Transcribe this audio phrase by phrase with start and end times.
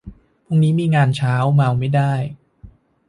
[0.47, 2.13] พรุ่งนี้มีงานเช้า เมาไม่ได้